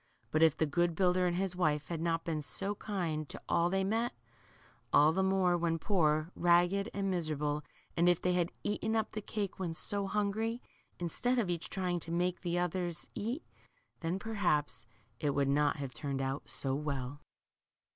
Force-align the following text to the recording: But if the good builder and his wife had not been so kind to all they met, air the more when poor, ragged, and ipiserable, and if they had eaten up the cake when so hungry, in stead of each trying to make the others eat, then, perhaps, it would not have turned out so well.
But 0.31 0.41
if 0.41 0.57
the 0.57 0.65
good 0.65 0.95
builder 0.95 1.27
and 1.27 1.35
his 1.35 1.55
wife 1.55 1.89
had 1.89 2.01
not 2.01 2.25
been 2.25 2.41
so 2.41 2.73
kind 2.73 3.29
to 3.29 3.39
all 3.47 3.69
they 3.69 3.83
met, 3.83 4.13
air 4.91 5.11
the 5.11 5.21
more 5.21 5.55
when 5.55 5.77
poor, 5.77 6.31
ragged, 6.35 6.89
and 6.91 7.13
ipiserable, 7.13 7.61
and 7.95 8.09
if 8.09 8.19
they 8.19 8.33
had 8.33 8.51
eaten 8.63 8.95
up 8.95 9.11
the 9.11 9.21
cake 9.21 9.59
when 9.59 9.75
so 9.75 10.07
hungry, 10.07 10.59
in 10.97 11.07
stead 11.09 11.37
of 11.37 11.51
each 11.51 11.69
trying 11.69 11.99
to 11.99 12.11
make 12.11 12.41
the 12.41 12.57
others 12.57 13.09
eat, 13.13 13.43
then, 13.99 14.17
perhaps, 14.17 14.87
it 15.19 15.35
would 15.35 15.49
not 15.49 15.75
have 15.75 15.93
turned 15.93 16.19
out 16.23 16.49
so 16.49 16.73
well. 16.73 17.21